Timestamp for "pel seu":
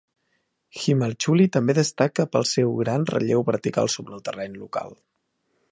2.37-2.73